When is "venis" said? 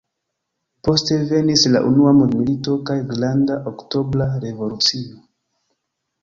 1.31-1.65